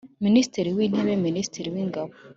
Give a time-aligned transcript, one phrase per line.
[0.25, 2.11] Minisitiri w Intebe Minisitiri w Ingabo